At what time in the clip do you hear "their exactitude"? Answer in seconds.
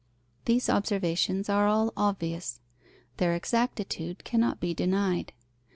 3.17-4.23